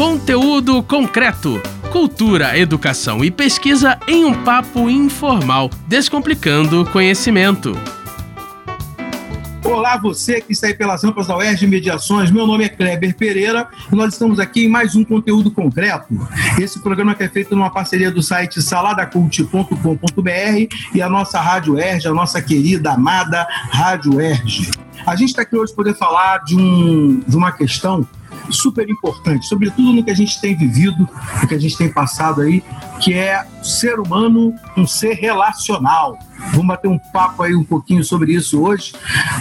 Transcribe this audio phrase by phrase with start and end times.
[0.00, 1.60] Conteúdo concreto.
[1.92, 7.78] Cultura, educação e pesquisa em um papo informal, descomplicando conhecimento.
[9.62, 12.30] Olá, você que está aí pelas rampas da UERJ Mediações.
[12.30, 16.06] Meu nome é Kleber Pereira e nós estamos aqui em mais um conteúdo concreto.
[16.58, 22.08] Esse programa que é feito numa parceria do site saladacult.com.br e a nossa Rádio UERJ,
[22.08, 24.70] a nossa querida, amada Rádio UERJ.
[25.06, 28.08] A gente está aqui hoje para poder falar de, um, de uma questão
[28.52, 31.08] super importante, sobretudo no que a gente tem vivido,
[31.40, 32.62] no que a gente tem passado aí,
[33.00, 36.18] que é ser humano um ser relacional.
[36.52, 38.92] Vamos bater um papo aí um pouquinho sobre isso hoje,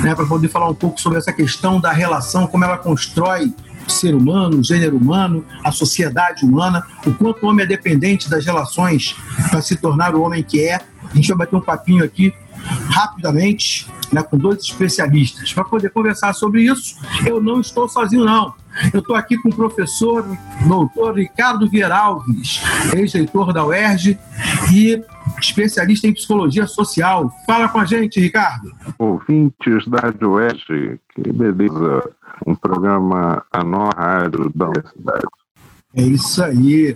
[0.02, 3.54] né, para poder falar um pouco sobre essa questão da relação, como ela constrói
[3.88, 8.30] o ser humano, o gênero humano, a sociedade humana, o quanto o homem é dependente
[8.30, 9.16] das relações
[9.50, 10.80] para se tornar o homem que é.
[11.12, 12.34] A gente vai bater um papinho aqui
[12.90, 16.96] rapidamente né, com dois especialistas para poder conversar sobre isso.
[17.26, 18.54] Eu não estou sozinho, não.
[18.94, 20.26] Eu estou aqui com o professor
[20.68, 22.62] doutor Ricardo Vieira Alves,
[22.96, 24.18] ex-reitor da UERJ
[24.72, 25.04] e
[25.40, 27.32] especialista em psicologia social.
[27.46, 28.72] Fala com a gente, Ricardo.
[28.98, 32.10] Ouvintes da UERJ, que beleza,
[32.46, 35.39] um programa anual rádio da universidade.
[35.96, 36.96] É isso aí.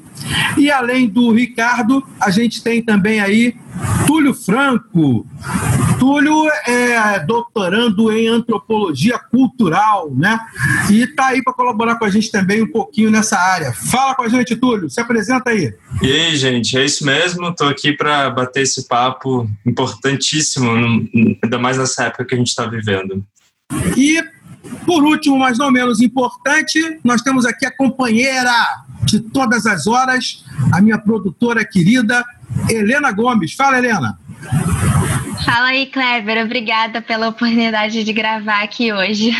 [0.55, 3.55] E além do Ricardo, a gente tem também aí
[4.05, 5.25] Túlio Franco.
[5.99, 10.39] Túlio é doutorando em antropologia cultural, né?
[10.91, 13.73] E está aí para colaborar com a gente também um pouquinho nessa área.
[13.73, 15.73] Fala com a gente, Túlio, se apresenta aí.
[15.99, 17.47] E aí, gente, é isso mesmo.
[17.47, 20.69] Estou aqui para bater esse papo importantíssimo,
[21.43, 23.25] ainda mais nessa época que a gente está vivendo.
[23.97, 24.21] E
[24.85, 28.51] por último, mas não menos importante, nós temos aqui a companheira
[29.03, 32.23] de todas as horas, a minha produtora querida,
[32.69, 33.53] Helena Gomes.
[33.53, 34.17] Fala, Helena.
[35.45, 36.45] Fala aí, Kleber.
[36.45, 39.35] Obrigada pela oportunidade de gravar aqui hoje.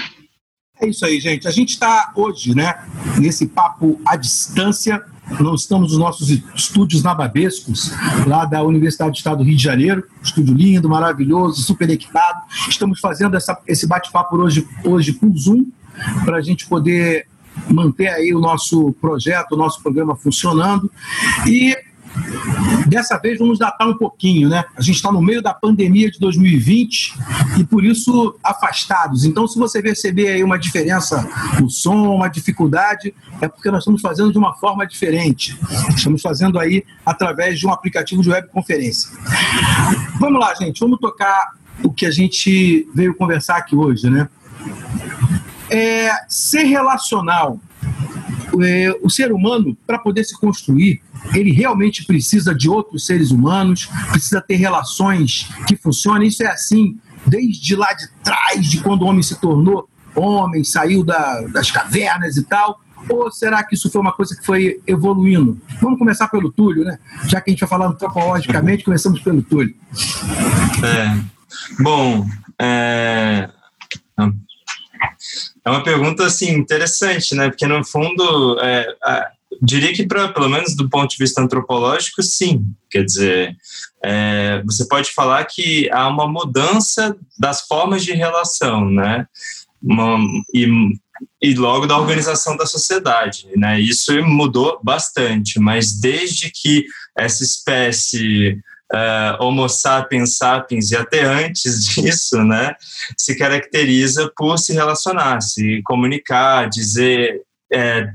[0.81, 1.47] É isso aí, gente.
[1.47, 2.75] A gente está hoje, né,
[3.17, 5.01] nesse papo à distância.
[5.39, 7.91] Nós estamos nos nossos estúdios nababescos,
[8.27, 10.03] lá da Universidade do Estado do Rio de Janeiro.
[10.21, 12.41] Estúdio lindo, maravilhoso, super equipado.
[12.67, 15.65] Estamos fazendo essa, esse bate-papo hoje, hoje por Zoom,
[16.25, 17.27] para a gente poder
[17.69, 20.91] manter aí o nosso projeto, o nosso programa funcionando.
[21.47, 21.75] E
[22.87, 24.63] Dessa vez vamos datar um pouquinho, né?
[24.75, 27.15] A gente está no meio da pandemia de 2020
[27.59, 29.25] e por isso afastados.
[29.25, 31.27] Então, se você perceber aí uma diferença
[31.59, 35.57] no som, uma dificuldade, é porque nós estamos fazendo de uma forma diferente.
[35.95, 39.09] Estamos fazendo aí através de um aplicativo de webconferência.
[40.19, 41.53] Vamos lá, gente, vamos tocar
[41.83, 44.29] o que a gente veio conversar aqui hoje, né?
[45.69, 47.59] É, ser relacional.
[48.61, 51.01] É, o ser humano, para poder se construir,
[51.33, 56.27] ele realmente precisa de outros seres humanos, precisa ter relações que funcionem.
[56.27, 61.03] Isso é assim desde lá de trás, de quando o homem se tornou homem, saiu
[61.03, 62.79] da, das cavernas e tal.
[63.09, 65.59] Ou será que isso foi uma coisa que foi evoluindo?
[65.81, 66.97] Vamos começar pelo Túlio, né?
[67.27, 69.75] Já que a gente vai falando antropologicamente, começamos pelo Túlio.
[70.83, 71.19] É.
[71.81, 72.25] Bom,
[72.59, 73.49] é...
[75.63, 77.49] é uma pergunta assim interessante, né?
[77.49, 78.87] Porque no fundo é,
[79.61, 82.65] diria que, pra, pelo menos do ponto de vista antropológico, sim.
[82.89, 83.55] Quer dizer,
[84.03, 89.27] é, você pode falar que há uma mudança das formas de relação, né?
[89.81, 90.17] Uma,
[90.53, 90.67] e,
[91.41, 93.79] e logo da organização da sociedade, né?
[93.79, 96.85] Isso mudou bastante, mas desde que
[97.17, 98.61] essa espécie
[98.93, 102.75] uh, Homo sapiens sapiens e até antes disso, né,
[103.17, 107.41] se caracteriza por se relacionar, se comunicar, dizer,
[107.73, 108.07] é,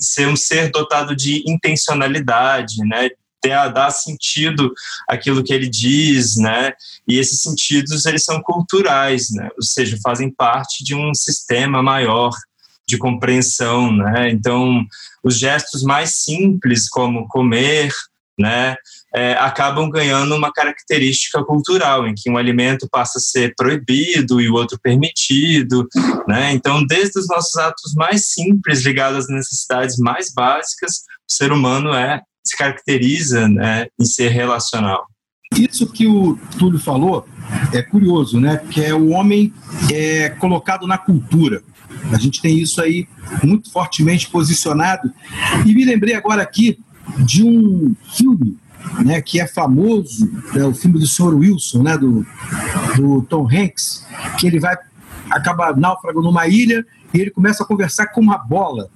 [0.00, 3.10] ser um ser dotado de intencionalidade, né?
[3.40, 4.72] Ter, dar sentido
[5.08, 6.72] àquilo que ele diz, né?
[7.06, 9.48] E esses sentidos eles são culturais, né?
[9.56, 12.32] Ou seja, fazem parte de um sistema maior
[12.88, 14.30] de compreensão, né?
[14.30, 14.84] Então,
[15.22, 17.92] os gestos mais simples, como comer,
[18.38, 18.76] né?
[19.16, 24.48] é, acabam ganhando uma característica cultural, em que um alimento passa a ser proibido e
[24.48, 25.88] o outro permitido.
[26.28, 26.52] Né?
[26.52, 31.94] Então, desde os nossos atos mais simples, ligados às necessidades mais básicas, o ser humano
[31.94, 35.06] é, se caracteriza né, em ser relacional.
[35.56, 37.26] Isso que o Túlio falou
[37.72, 38.60] é curioso, né?
[38.68, 39.54] Que é o homem
[39.90, 41.62] é, colocado na cultura.
[42.12, 43.06] A gente tem isso aí
[43.44, 45.10] muito fortemente posicionado.
[45.64, 46.76] E me lembrei agora aqui
[47.18, 48.58] de um filme
[49.04, 51.34] né, que é famoso, é o filme do Sr.
[51.34, 52.26] Wilson, né, do,
[52.96, 54.06] do Tom Hanks,
[54.38, 54.76] que ele vai
[55.30, 58.88] acaba náufrago numa ilha e ele começa a conversar com uma bola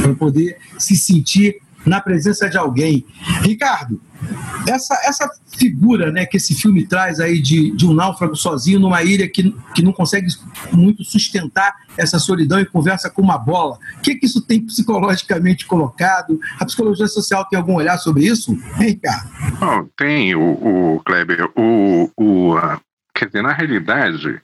[0.00, 3.04] para poder se sentir na presença de alguém.
[3.42, 4.00] Ricardo,
[4.66, 9.02] essa, essa figura né, que esse filme traz aí de, de um náufrago sozinho numa
[9.02, 10.28] ilha que, que não consegue
[10.72, 13.78] muito sustentar essa solidão e conversa com uma bola.
[13.98, 16.40] O que, que isso tem psicologicamente colocado?
[16.58, 18.52] A psicologia social tem algum olhar sobre isso?
[18.80, 19.24] Hein, cara?
[19.58, 21.50] Bom, tem, o, o Kleber.
[21.56, 22.80] O, o, a,
[23.14, 24.40] quer dizer, na realidade,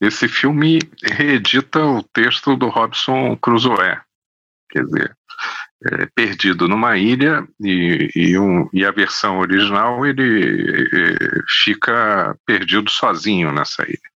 [0.00, 3.98] esse filme reedita o texto do Robson Crusoe.
[4.70, 5.17] Quer dizer,
[5.84, 11.16] é, perdido numa ilha e, e, um, e, a versão original ele é,
[11.62, 14.10] fica perdido sozinho nessa ilha.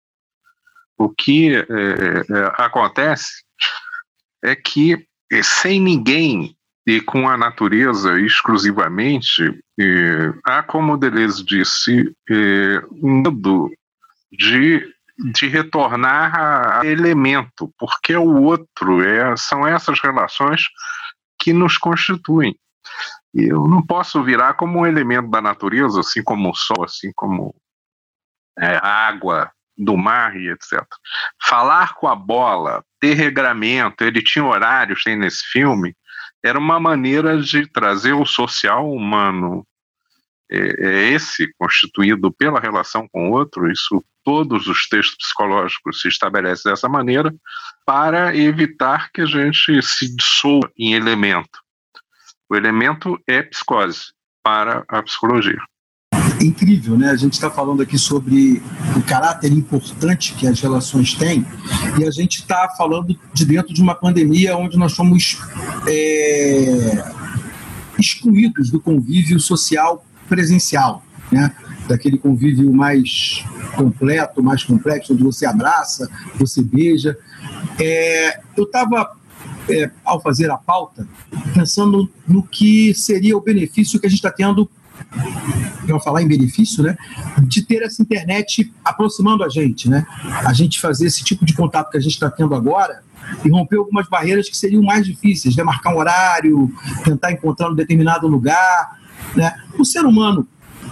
[0.97, 3.43] O que é, é acontece
[4.43, 5.05] é que
[5.43, 6.55] sem ninguém
[6.85, 9.43] e com a natureza exclusivamente,
[10.43, 12.11] há, como Deleuze disse,
[13.01, 13.71] um medo
[14.31, 14.91] de
[15.33, 20.63] de retornar a elemento, porque o outro é, são essas relações
[21.41, 22.55] que nos constituem.
[23.33, 27.55] Eu não posso virar como um elemento da natureza, assim como o sol, assim como
[28.59, 30.85] é, a água do mar e etc.
[31.41, 35.95] Falar com a bola, ter regramento, ele tinha horários, tem nesse filme,
[36.43, 39.65] era uma maneira de trazer o social humano
[40.51, 46.07] é, é esse constituído pela relação com o outro, isso todos os textos psicológicos se
[46.07, 47.33] estabelecem dessa maneira,
[47.85, 51.59] para evitar que a gente se dissolva em elemento.
[52.49, 54.13] O elemento é psicose
[54.43, 55.57] para a psicologia.
[56.39, 57.09] É incrível, né?
[57.09, 58.61] A gente está falando aqui sobre
[58.95, 61.45] o caráter importante que as relações têm
[61.99, 65.37] e a gente está falando de dentro de uma pandemia onde nós fomos
[65.87, 67.03] é,
[67.97, 71.53] excluídos do convívio social presencial, né?
[71.89, 73.43] daquele convívio mais
[73.75, 77.17] completo, mais complexo, onde você abraça, você beija.
[77.77, 79.11] É, eu estava,
[79.69, 81.05] é, ao fazer a pauta,
[81.53, 84.69] pensando no que seria o benefício que a gente está tendo,
[85.85, 86.95] para falar em benefício, né,
[87.43, 90.05] de ter essa internet aproximando a gente, né?
[90.45, 93.01] A gente fazer esse tipo de contato que a gente está tendo agora
[93.43, 95.63] e romper algumas barreiras que seriam mais difíceis, né?
[95.63, 96.71] Marcar um horário,
[97.03, 99.00] tentar encontrar um determinado lugar,
[99.35, 99.53] né?
[99.77, 100.47] O ser humano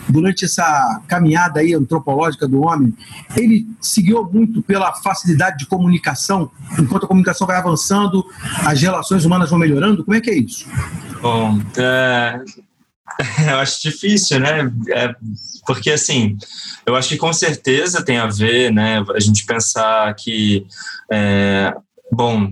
[0.07, 2.94] durante essa caminhada aí antropológica do homem,
[3.36, 8.25] ele seguiu muito pela facilidade de comunicação, enquanto a comunicação vai avançando,
[8.65, 10.03] as relações humanas vão melhorando?
[10.03, 10.68] Como é que é isso?
[11.21, 12.41] Bom, é,
[13.51, 14.71] eu acho difícil, né?
[14.89, 15.15] É,
[15.65, 16.38] porque, assim,
[16.86, 19.03] eu acho que com certeza tem a ver, né?
[19.15, 20.65] A gente pensar que,
[21.12, 21.74] é,
[22.12, 22.51] bom,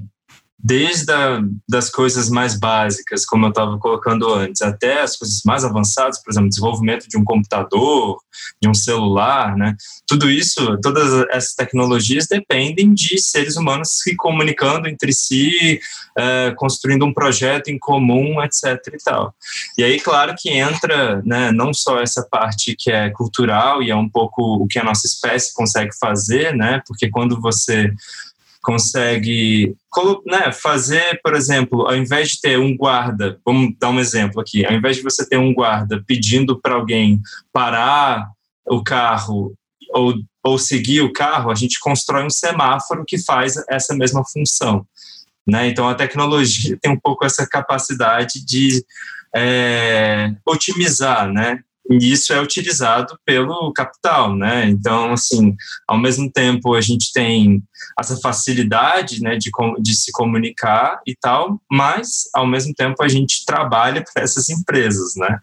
[0.68, 5.64] desde a, das coisas mais básicas, como eu estava colocando antes, até as coisas mais
[5.64, 8.20] avançadas, por exemplo, desenvolvimento de um computador,
[8.62, 9.76] de um celular, né?
[10.06, 15.80] Tudo isso, todas essas tecnologias dependem de seres humanos se comunicando entre si,
[16.18, 18.78] é, construindo um projeto em comum, etc.
[18.94, 19.34] e tal.
[19.78, 23.96] E aí, claro que entra, né, não só essa parte que é cultural e é
[23.96, 26.82] um pouco o que a nossa espécie consegue fazer, né?
[26.86, 27.94] Porque quando você
[28.68, 29.74] consegue
[30.26, 34.66] né, fazer, por exemplo, ao invés de ter um guarda, vamos dar um exemplo aqui,
[34.66, 37.22] ao invés de você ter um guarda pedindo para alguém
[37.54, 38.28] parar
[38.66, 39.54] o carro
[39.94, 44.86] ou, ou seguir o carro, a gente constrói um semáforo que faz essa mesma função.
[45.48, 45.70] Né?
[45.70, 48.84] Então, a tecnologia tem um pouco essa capacidade de
[49.34, 51.62] é, otimizar, né?
[51.90, 54.68] e isso é utilizado pelo capital, né?
[54.68, 55.56] Então, assim,
[55.88, 57.64] ao mesmo tempo a gente tem
[58.00, 63.46] essa facilidade, né, de, de se comunicar e tal, mas ao mesmo tempo a gente
[63.46, 65.40] trabalha para essas empresas, né?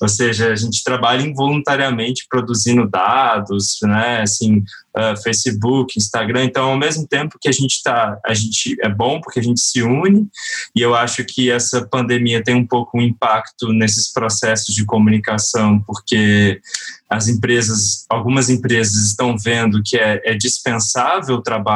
[0.00, 4.22] Ou seja, a gente trabalha involuntariamente produzindo dados, né?
[4.22, 6.44] Assim, uh, Facebook, Instagram.
[6.44, 9.60] Então, ao mesmo tempo que a gente está, a gente é bom porque a gente
[9.60, 10.28] se une.
[10.74, 15.80] E eu acho que essa pandemia tem um pouco um impacto nesses processos de comunicação,
[15.80, 16.60] porque
[17.08, 21.73] as empresas, algumas empresas estão vendo que é, é dispensável o trabalho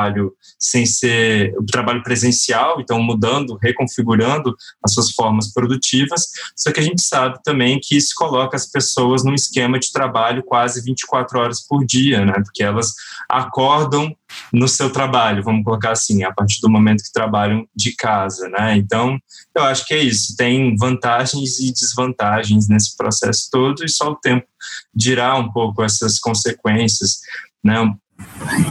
[0.59, 6.27] sem ser o trabalho presencial, então mudando, reconfigurando as suas formas produtivas.
[6.57, 10.43] Só que a gente sabe também que isso coloca as pessoas num esquema de trabalho
[10.43, 12.35] quase 24 horas por dia, né?
[12.45, 12.93] Porque elas
[13.29, 14.15] acordam
[14.53, 18.77] no seu trabalho, vamos colocar assim, a partir do momento que trabalham de casa, né?
[18.77, 19.19] Então,
[19.55, 20.37] eu acho que é isso.
[20.37, 24.47] Tem vantagens e desvantagens nesse processo todo e só o tempo
[24.95, 27.21] dirá um pouco essas consequências,
[27.63, 27.77] né?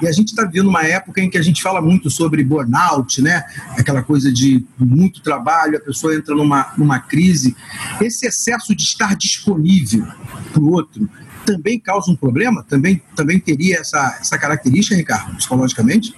[0.01, 3.22] E a gente está vivendo uma época em que a gente fala muito sobre burnout,
[3.22, 3.44] né?
[3.77, 7.56] Aquela coisa de muito trabalho, a pessoa entra numa, numa crise.
[8.01, 10.06] Esse excesso de estar disponível
[10.51, 11.10] para o outro
[11.46, 12.63] também causa um problema?
[12.63, 16.13] Também, também teria essa, essa característica, Ricardo, psicologicamente?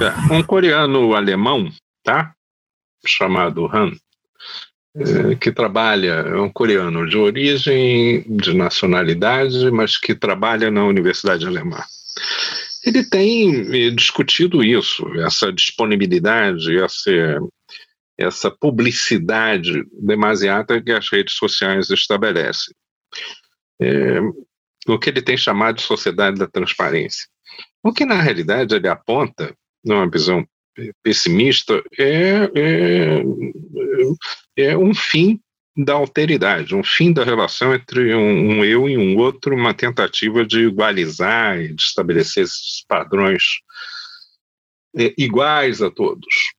[0.00, 1.70] É, um coreano alemão,
[2.02, 2.32] tá?
[3.06, 3.92] Chamado Han,
[4.96, 11.46] é, que trabalha, é um coreano de origem, de nacionalidade, mas que trabalha na Universidade
[11.46, 11.82] Alemã.
[12.84, 17.10] Ele tem discutido isso, essa disponibilidade, essa,
[18.18, 22.74] essa publicidade demasiada que as redes sociais estabelecem.
[23.80, 24.20] É,
[24.86, 27.26] o que ele tem chamado de sociedade da transparência.
[27.82, 30.46] O que, na realidade, ele aponta, numa visão
[31.02, 33.22] pessimista, é, é,
[34.56, 35.40] é um fim
[35.76, 40.44] da alteridade, um fim da relação entre um, um, eu e um outro, uma tentativa
[40.44, 43.42] de igualizar e de estabelecer esses padrões
[44.96, 46.52] é, iguais a todos,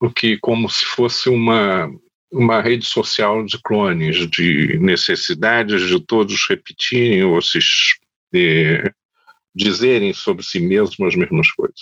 [0.00, 1.90] o que como se fosse uma
[2.30, 7.58] uma rede social de clones, de necessidades de todos repetirem ou se
[8.34, 8.92] é,
[9.54, 11.80] dizerem sobre si mesmos as mesmas coisas.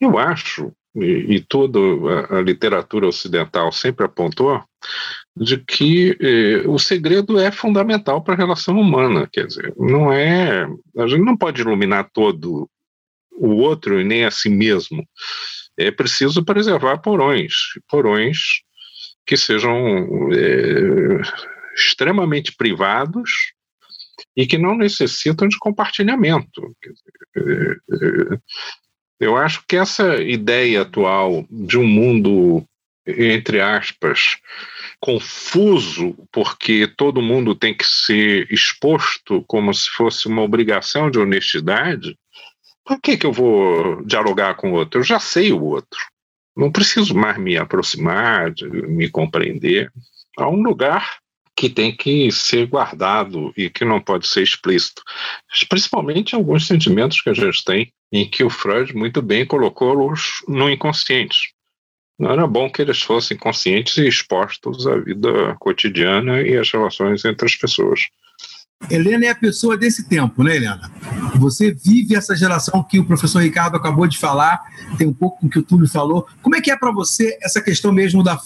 [0.00, 4.62] Eu acho e, e toda a, a, literatura ocidental sempre apontou,
[5.36, 9.28] de que eh, o segredo é fundamental para a relação humana.
[9.32, 10.66] Quer dizer, não é.
[10.98, 12.68] A gente não pode iluminar todo
[13.32, 15.06] o outro e nem a si mesmo.
[15.76, 17.52] É preciso preservar porões,
[17.88, 18.38] porões
[19.26, 19.76] que sejam
[20.32, 21.20] eh,
[21.76, 23.30] extremamente privados
[24.36, 26.74] e que não necessitam de compartilhamento.
[26.82, 28.38] Dizer, eh,
[29.20, 32.64] eu acho que essa ideia atual de um mundo,
[33.06, 34.38] entre aspas,
[35.00, 42.16] confuso, porque todo mundo tem que ser exposto como se fosse uma obrigação de honestidade,
[42.84, 45.00] por que, que eu vou dialogar com o outro?
[45.00, 45.98] Eu já sei o outro.
[46.56, 49.90] Não preciso mais me aproximar, me compreender.
[50.36, 51.18] Há um lugar
[51.56, 55.02] que tem que ser guardado e que não pode ser explícito.
[55.68, 60.68] Principalmente alguns sentimentos que a gente tem, em que o Freud muito bem colocou-os no
[60.68, 61.53] inconsciente.
[62.18, 67.24] Não era bom que eles fossem conscientes e expostos à vida cotidiana e às relações
[67.24, 68.00] entre as pessoas.
[68.90, 70.90] Helena é a pessoa desse tempo, né, Helena?
[71.36, 74.60] Você vive essa geração que o professor Ricardo acabou de falar,
[74.98, 76.26] tem um pouco com o que o Túlio falou.
[76.42, 78.38] Como é que é para você essa questão mesmo da,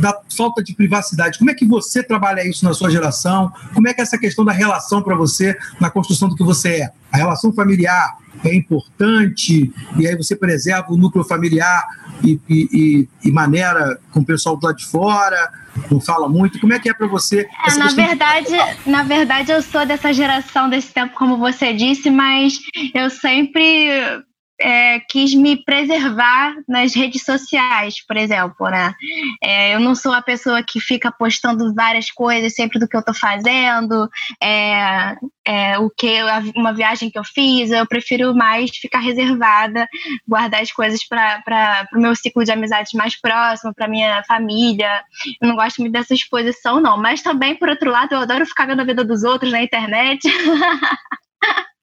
[0.00, 1.38] da falta de privacidade?
[1.38, 3.52] Como é que você trabalha isso na sua geração?
[3.74, 6.82] Como é que é essa questão da relação para você na construção do que você
[6.82, 6.92] é?
[7.16, 11.82] A relação familiar é importante e aí você preserva o núcleo familiar
[12.22, 15.50] e, e, e, maneira com o pessoal do lado de fora
[15.90, 16.60] não fala muito.
[16.60, 17.48] Como é que é para você?
[17.66, 18.90] É, na verdade, de...
[18.90, 22.58] na verdade, eu sou dessa geração desse tempo, como você disse, mas
[22.94, 24.22] eu sempre
[24.60, 28.94] é, quis me preservar nas redes sociais, por exemplo, né?
[29.42, 33.00] É, eu não sou a pessoa que fica postando várias coisas sempre do que eu
[33.00, 34.08] estou fazendo,
[34.42, 36.18] é, é, o que
[36.56, 39.86] uma viagem que eu fiz, eu prefiro mais ficar reservada,
[40.26, 45.02] guardar as coisas para o meu ciclo de amizades mais próximo, para minha família.
[45.40, 46.96] Eu não gosto muito dessa exposição, não.
[46.96, 50.26] Mas também, por outro lado, eu adoro ficar vendo a vida dos outros na internet.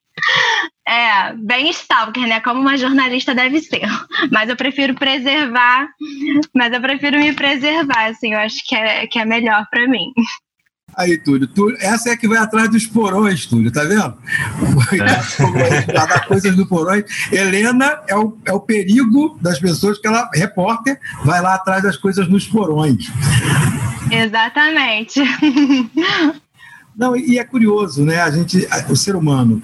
[0.88, 2.40] É, bem stalker, né?
[2.42, 3.88] Como uma jornalista deve ser.
[4.32, 5.88] Mas eu prefiro preservar,
[6.54, 10.12] mas eu prefiro me preservar, assim, eu acho que é, que é melhor para mim.
[10.96, 14.16] Aí, Túlio, Túlio, essa é que vai atrás dos porões, Túlio, tá vendo?
[14.92, 15.88] É.
[15.92, 17.04] Guardar coisas do porões.
[17.32, 21.98] Helena é o, é o perigo das pessoas que ela, repórter, vai lá atrás das
[21.98, 23.12] coisas nos porões.
[24.12, 25.20] Exatamente.
[26.96, 28.22] Não, e é curioso, né?
[28.22, 29.62] A gente, o ser humano,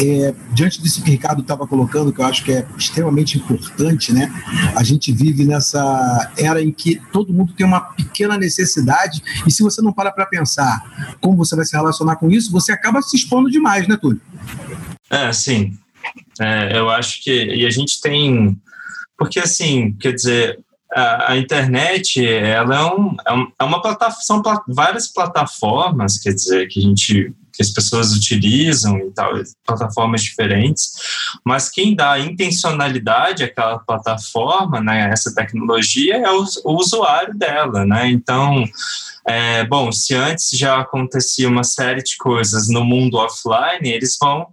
[0.00, 4.12] é, diante disso que o Ricardo estava colocando, que eu acho que é extremamente importante,
[4.12, 4.32] né?
[4.76, 9.62] A gente vive nessa era em que todo mundo tem uma pequena necessidade, e se
[9.62, 13.16] você não para para pensar como você vai se relacionar com isso, você acaba se
[13.16, 14.20] expondo demais, né, Túlio?
[15.10, 15.76] É, sim.
[16.40, 17.30] É, eu acho que.
[17.30, 18.56] E a gente tem.
[19.16, 20.58] Porque, assim, quer dizer,
[20.92, 26.32] a, a, internet ela é, um, é, é uma plataforma, são plat, várias plataformas, quer
[26.32, 29.32] dizer, que a gente que as pessoas utilizam e tal,
[29.66, 30.92] plataformas diferentes,
[31.44, 38.08] mas quem dá intencionalidade àquela plataforma, né, essa tecnologia é o, o usuário dela, né?
[38.10, 38.64] Então,
[39.26, 44.48] é, bom, se antes já acontecia uma série de coisas no mundo offline, eles vão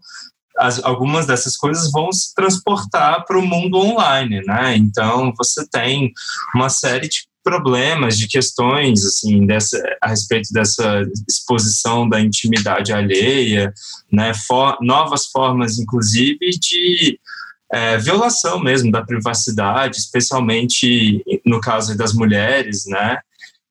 [0.59, 4.75] as, algumas dessas coisas vão se transportar para o mundo online, né?
[4.75, 6.11] Então você tem
[6.53, 13.73] uma série de problemas, de questões assim dessa, a respeito dessa exposição da intimidade alheia,
[14.11, 14.33] né?
[14.47, 17.19] For, novas formas, inclusive, de
[17.71, 23.19] é, violação mesmo da privacidade, especialmente no caso das mulheres, né?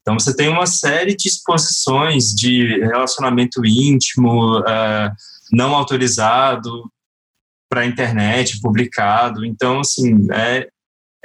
[0.01, 4.61] Então você tem uma série de exposições de relacionamento íntimo.
[4.61, 5.13] Uh,
[5.53, 6.91] não autorizado
[7.69, 9.45] para a internet, publicado.
[9.45, 10.69] Então, assim, é,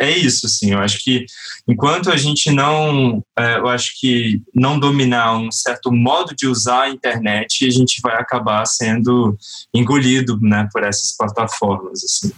[0.03, 1.25] é isso, assim, eu acho que
[1.67, 6.83] enquanto a gente não, é, eu acho que não dominar um certo modo de usar
[6.83, 9.37] a internet, a gente vai acabar sendo
[9.73, 12.31] engolido, né, por essas plataformas, assim.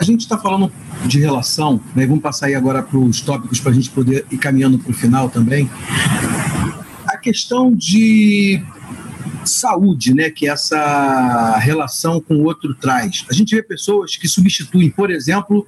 [0.00, 0.72] A gente está falando
[1.06, 2.06] de relação, né?
[2.06, 4.94] vamos passar aí agora para os tópicos para a gente poder ir caminhando para o
[4.94, 5.70] final também.
[7.06, 8.60] A questão de
[9.44, 13.24] saúde, né, que essa relação com o outro traz.
[13.30, 15.66] A gente vê pessoas que substituem, por exemplo,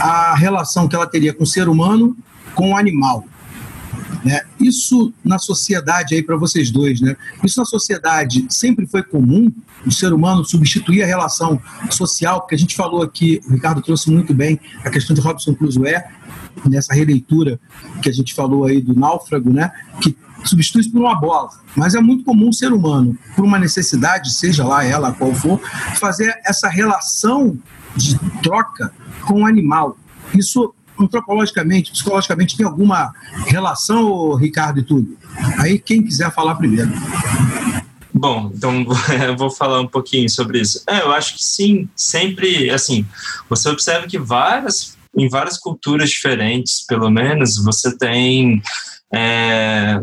[0.00, 2.16] a relação que ela teria com o ser humano
[2.54, 3.24] com o animal.
[4.24, 4.40] Né?
[4.58, 7.16] Isso na sociedade aí para vocês dois, né?
[7.44, 9.52] Isso na sociedade sempre foi comum
[9.86, 14.10] o ser humano substituir a relação social, porque a gente falou aqui, o Ricardo trouxe
[14.10, 16.02] muito bem a questão de Robson Crusoe
[16.64, 17.60] nessa releitura
[18.02, 19.70] que a gente falou aí do náufrago, né?
[20.00, 20.16] Que
[20.46, 21.50] substitui por uma bola.
[21.74, 25.60] Mas é muito comum o ser humano, por uma necessidade, seja lá ela qual for,
[25.96, 27.58] fazer essa relação
[27.94, 28.92] de troca
[29.26, 29.96] com o animal.
[30.34, 33.12] Isso antropologicamente, psicologicamente, tem alguma
[33.46, 35.16] relação, Ricardo e tudo?
[35.58, 36.90] Aí quem quiser falar primeiro.
[38.12, 38.86] Bom, então
[39.26, 40.82] eu vou falar um pouquinho sobre isso.
[40.86, 43.06] É, eu acho que sim, sempre, assim,
[43.48, 48.62] você observa que várias, em várias culturas diferentes, pelo menos, você tem
[49.12, 50.02] é,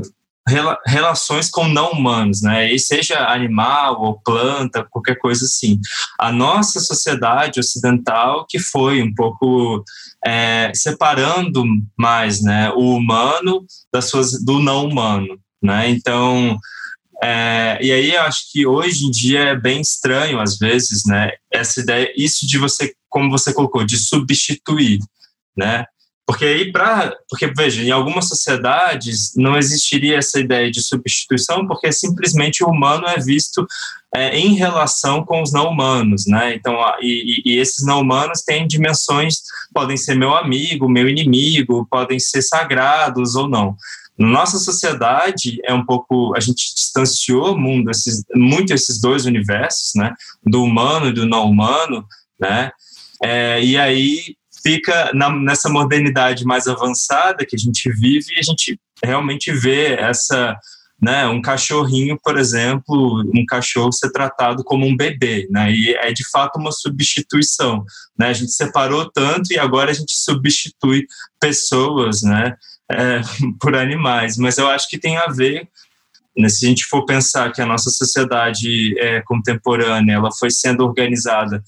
[0.85, 2.71] relações com não humanos, né?
[2.71, 5.79] E seja animal ou planta, qualquer coisa assim.
[6.19, 9.83] A nossa sociedade ocidental que foi um pouco
[10.25, 11.63] é, separando
[11.97, 15.89] mais, né, o humano das suas do não humano, né?
[15.89, 16.57] Então
[17.23, 21.31] é, e aí eu acho que hoje em dia é bem estranho às vezes, né?
[21.49, 24.99] Essa ideia, isso de você, como você colocou, de substituir,
[25.55, 25.85] né?
[26.25, 27.13] Porque aí, para.
[27.29, 33.05] Porque, veja, em algumas sociedades não existiria essa ideia de substituição, porque simplesmente o humano
[33.07, 33.67] é visto
[34.15, 36.55] é, em relação com os não humanos, né?
[36.55, 39.41] Então, e, e, esses não humanos têm dimensões,
[39.73, 43.75] podem ser meu amigo, meu inimigo, podem ser sagrados ou não.
[44.17, 46.33] Nossa sociedade é um pouco.
[46.37, 50.13] A gente distanciou mundo, esses, muito esses dois universos, né?
[50.45, 52.05] Do humano e do não humano,
[52.39, 52.71] né?
[53.21, 58.79] É, e aí fica na, nessa modernidade mais avançada que a gente vive, a gente
[59.03, 60.57] realmente vê essa,
[61.01, 66.13] né, um cachorrinho, por exemplo, um cachorro ser tratado como um bebê, né, e é
[66.13, 67.83] de fato uma substituição,
[68.17, 71.05] né, a gente separou tanto e agora a gente substitui
[71.39, 72.55] pessoas, né,
[72.89, 73.21] é,
[73.59, 75.67] por animais, mas eu acho que tem a ver
[76.37, 80.85] né, se a gente for pensar que a nossa sociedade é, contemporânea ela foi sendo
[80.85, 81.61] organizada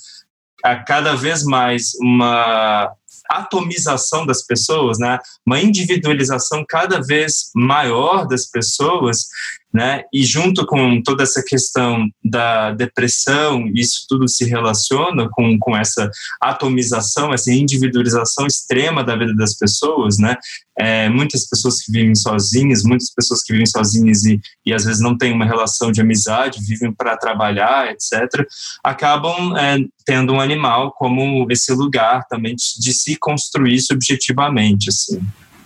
[0.65, 2.91] a cada vez mais uma
[3.29, 5.19] atomização das pessoas, né?
[5.45, 9.27] uma individualização cada vez maior das pessoas,
[9.75, 10.03] né?
[10.13, 16.09] E junto com toda essa questão da depressão, isso tudo se relaciona com, com essa
[16.41, 20.37] atomização, essa individualização extrema da vida das pessoas, né?
[20.79, 25.01] É, muitas pessoas que vivem sozinhas, muitas pessoas que vivem sozinhas e, e às vezes
[25.01, 28.47] não têm uma relação de amizade, vivem para trabalhar, etc.,
[28.81, 35.19] acabam é, tendo um animal como esse lugar também de, de se construir subjetivamente, assim,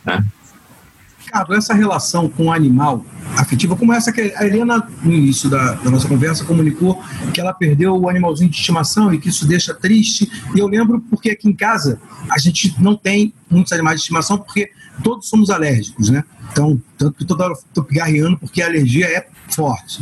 [0.04, 0.26] né?
[1.30, 3.06] Ricardo, essa relação com o animal
[3.38, 7.00] afetiva, como essa que a Helena, no início da, da, nossa conversa, comunicou
[7.32, 10.30] que ela perdeu o animalzinho de estimação e que isso deixa triste.
[10.56, 14.40] E eu lembro porque aqui em casa a gente não tem muitos animais de estimação
[14.40, 14.72] porque
[15.04, 16.24] todos somos alérgicos, né?
[16.52, 20.02] Então, tanto que toda hora estou pigarreando porque a alergia é forte.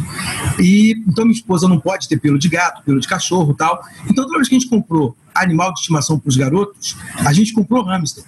[0.57, 3.81] E então minha esposa não pode ter pelo de gato, pelo de cachorro tal.
[4.09, 7.54] Então, toda vez que a gente comprou animal de estimação para os garotos, a gente
[7.54, 8.23] comprou hamster,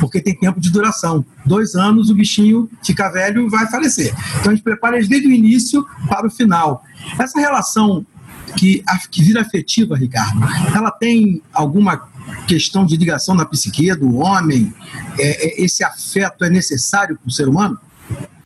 [0.00, 1.24] porque tem tempo de duração.
[1.44, 4.14] Dois anos o bichinho fica velho e vai falecer.
[4.40, 6.82] Então a gente prepara eles desde o início para o final.
[7.18, 8.06] Essa relação
[8.56, 10.40] que, que vira afetiva, Ricardo,
[10.74, 12.08] ela tem alguma
[12.46, 14.72] questão de ligação na psique do homem?
[15.18, 17.78] É, é, esse afeto é necessário para o ser humano?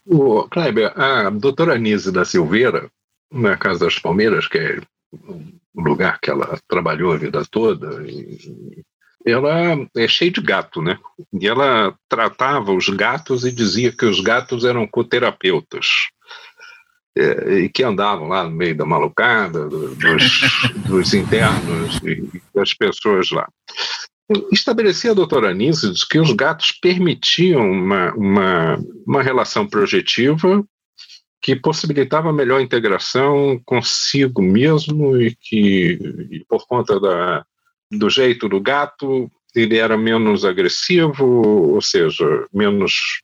[0.06, 2.88] O Kleber, a doutora Anise da Silveira,
[3.32, 4.80] na Casa das Palmeiras, que é
[5.78, 8.04] um lugar que ela trabalhou a vida toda,
[9.24, 10.98] ela é cheia de gato, né?
[11.40, 15.86] E ela tratava os gatos e dizia que os gatos eram coterapeutas.
[17.16, 20.40] É, e que andavam lá no meio da malucada, dos,
[20.86, 23.48] dos internos e das pessoas lá.
[24.52, 30.64] Estabelecia a doutora Anísio que os gatos permitiam uma, uma, uma relação projetiva
[31.40, 35.98] que possibilitava melhor integração consigo mesmo e que,
[36.30, 37.44] e por conta da,
[37.90, 43.22] do jeito do gato, ele era menos agressivo, ou seja, menos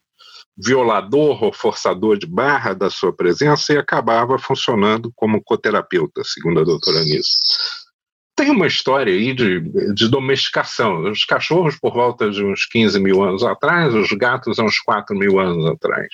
[0.56, 6.64] violador ou forçador de barra da sua presença e acabava funcionando como coterapeuta, segundo a
[6.64, 7.36] doutora Anissa.
[8.36, 9.60] tem uma história aí de,
[9.92, 11.10] de domesticação.
[11.10, 15.16] Os cachorros por volta de uns 15 mil anos atrás, os gatos há uns 4
[15.16, 16.08] mil anos atrás.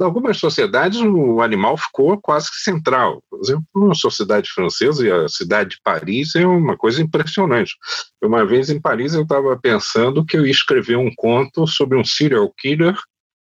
[0.00, 3.22] Em algumas sociedades, o animal ficou quase que central.
[3.28, 7.76] Por exemplo, uma sociedade francesa e a cidade de Paris é uma coisa impressionante.
[8.22, 12.04] Uma vez em Paris, eu estava pensando que eu ia escrever um conto sobre um
[12.04, 12.96] serial killer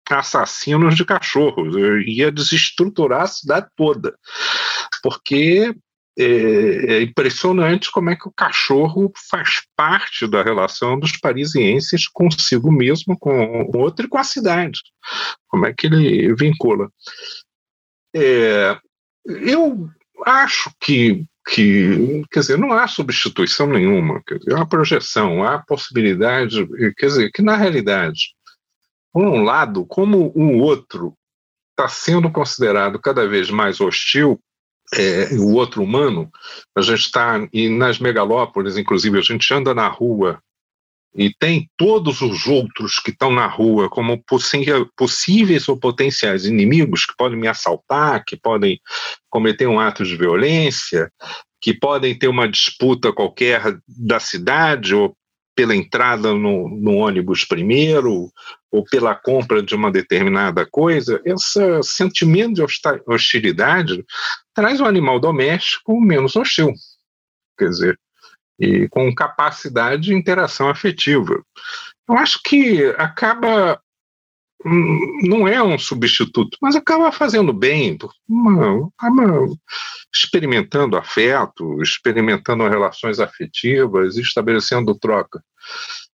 [0.10, 1.76] assassinos de cachorros.
[1.76, 4.16] Eu ia desestruturar a cidade toda.
[5.02, 5.76] Porque
[6.18, 6.26] é,
[6.94, 13.18] é, impressionante como é que o cachorro faz parte da relação dos parisienses consigo mesmo,
[13.20, 14.80] com o outro e com a cidade.
[15.48, 16.90] Como é que ele vincula.
[18.16, 18.78] É,
[19.26, 19.90] eu
[20.26, 26.66] acho que, que, quer dizer, não há substituição nenhuma, quer dizer, há projeção, há possibilidade,
[26.96, 28.34] quer dizer, que na realidade,
[29.12, 31.14] por um lado, como o outro
[31.72, 34.40] está sendo considerado cada vez mais hostil
[34.94, 36.30] é, o outro humano,
[36.76, 40.40] a gente está, e nas megalópolis, inclusive, a gente anda na rua
[41.16, 44.22] e tem todos os outros que estão na rua como
[44.98, 48.80] possíveis ou potenciais inimigos que podem me assaltar, que podem
[49.30, 51.10] cometer um ato de violência,
[51.62, 55.16] que podem ter uma disputa qualquer da cidade ou
[55.56, 58.30] pela entrada no, no, ônibus primeiro
[58.70, 62.64] ou pela compra de uma determinada coisa, esse sentimento de
[63.08, 64.06] hostilidade
[64.54, 66.74] traz o animal doméstico menos hostil,
[67.58, 68.00] quer dizer,
[68.60, 71.42] e com capacidade de interação afetiva.
[72.08, 73.82] Eu acho que acaba
[75.24, 77.98] não é um substituto, mas acaba fazendo bem,
[80.14, 85.44] experimentando afeto, experimentando relações afetivas, estabelecendo troca.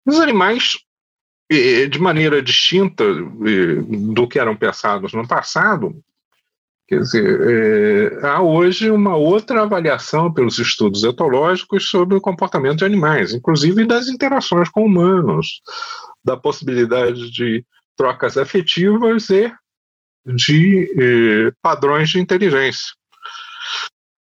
[0.05, 0.79] Os animais,
[1.49, 5.95] de maneira distinta do que eram pensados no passado,
[6.91, 12.85] Quer dizer, é, há hoje uma outra avaliação pelos estudos etológicos sobre o comportamento de
[12.85, 15.63] animais, inclusive das interações com humanos,
[16.25, 17.65] da possibilidade de
[17.97, 19.53] trocas afetivas e
[20.25, 22.95] de eh, padrões de inteligência.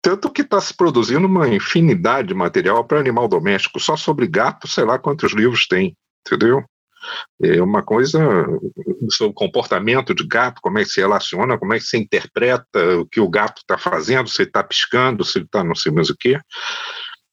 [0.02, 4.68] Tanto que está se produzindo uma infinidade de material para animal doméstico, só sobre gato,
[4.68, 6.64] sei lá quantos livros tem, entendeu?
[7.42, 8.20] É uma coisa
[9.10, 13.00] sobre o comportamento de gato, como é que se relaciona, como é que se interpreta
[13.00, 15.92] o que o gato está fazendo, se ele está piscando, se ele está não sei
[15.92, 16.40] mais o quê.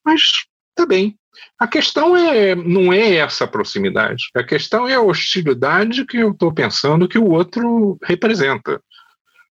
[0.05, 0.45] Mas
[0.75, 1.19] tá bem.
[1.59, 4.25] A questão é, não é essa proximidade.
[4.35, 8.81] A questão é a hostilidade que eu estou pensando que o outro representa.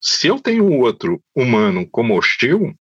[0.00, 2.74] Se eu tenho o outro humano como hostil,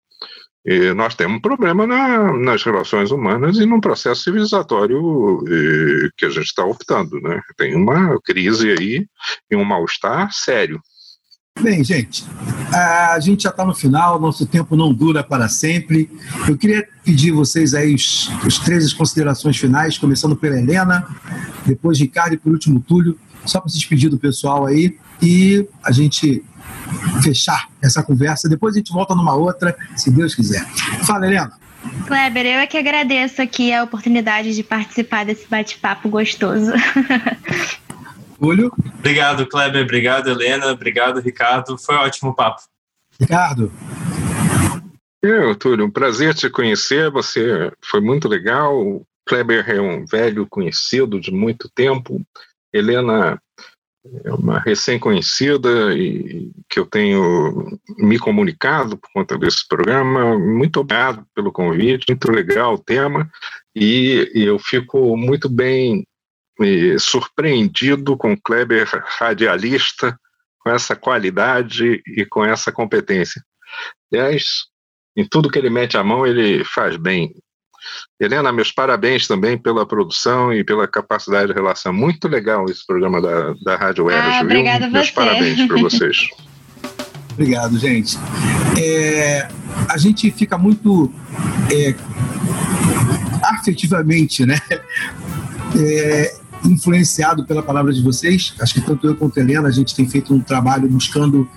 [0.65, 6.25] e nós temos um problema na, nas relações humanas e num processo civilizatório e, que
[6.25, 7.21] a gente está optando.
[7.21, 7.39] Né?
[7.55, 9.05] Tem uma crise aí
[9.49, 10.81] e um mal-estar sério.
[11.61, 12.25] Bem, gente,
[12.71, 16.11] a gente já está no final, nosso tempo não dura para sempre.
[16.47, 21.07] Eu queria pedir vocês aí os, os três considerações finais, começando pela Helena,
[21.65, 25.91] depois Ricardo e por último Túlio, só para se despedir do pessoal aí e a
[25.91, 26.43] gente
[27.23, 28.49] fechar essa conversa.
[28.49, 30.65] Depois a gente volta numa outra, se Deus quiser.
[31.05, 31.53] Fala, Helena.
[32.05, 36.73] Kleber, eu é que agradeço aqui a oportunidade de participar desse bate-papo gostoso.
[38.37, 38.71] Túlio.
[38.99, 39.83] Obrigado, Kleber.
[39.83, 40.67] Obrigado, Helena.
[40.67, 41.77] Obrigado, Ricardo.
[41.77, 42.61] Foi um ótimo papo.
[43.19, 43.71] Ricardo.
[45.21, 47.09] Eu, Túlio, um prazer te conhecer.
[47.11, 48.79] Você foi muito legal.
[48.79, 52.21] O Kleber é um velho conhecido de muito tempo.
[52.73, 53.39] Helena
[54.23, 60.37] é uma recém-conhecida e que eu tenho me comunicado por conta desse programa.
[60.37, 63.29] Muito obrigado pelo convite, muito legal o tema
[63.75, 66.05] e, e eu fico muito bem
[66.61, 68.87] e, surpreendido com o Kleber
[69.19, 70.17] radialista,
[70.59, 73.41] com essa qualidade e com essa competência.
[74.11, 74.65] Aliás,
[75.15, 77.33] em tudo que ele mete a mão, ele faz bem.
[78.19, 81.93] Helena, meus parabéns também pela produção e pela capacidade de relação.
[81.93, 86.29] Muito legal esse programa da, da Rádio Eros, ah, Obrigada Meus parabéns para vocês.
[87.33, 88.17] Obrigado, gente.
[88.81, 89.47] É,
[89.89, 91.13] a gente fica muito
[91.71, 91.93] é,
[93.43, 94.57] afetivamente, né?
[95.77, 98.54] É, influenciado pela palavra de vocês.
[98.60, 101.49] Acho que tanto eu quanto a Helena, a gente tem feito um trabalho buscando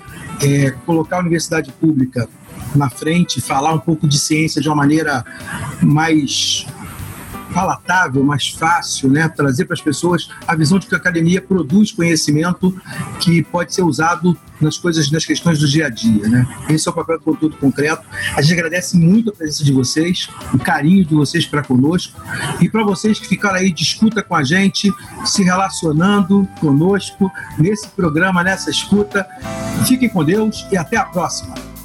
[0.42, 2.28] é, colocar a universidade pública
[2.74, 5.24] na frente, falar um pouco de ciência de uma maneira
[5.82, 6.66] mais
[7.52, 9.28] palatável, mais fácil, né?
[9.28, 12.74] trazer para as pessoas a visão de que a academia produz conhecimento
[13.20, 16.28] que pode ser usado nas coisas, nas questões do dia a dia.
[16.28, 16.46] Né?
[16.68, 18.02] Esse é o papel do conteúdo concreto.
[18.36, 22.20] A gente agradece muito a presença de vocês, o carinho de vocês para conosco
[22.60, 24.92] e para vocês que ficaram aí de escuta com a gente,
[25.24, 29.26] se relacionando conosco nesse programa, nessa escuta.
[29.86, 31.77] Fiquem com Deus e até a próxima.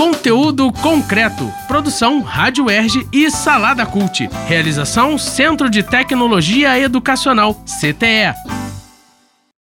[0.00, 1.52] Conteúdo concreto.
[1.68, 4.30] Produção Rádio Erge e Salada Cult.
[4.48, 8.32] Realização Centro de Tecnologia Educacional, CTE.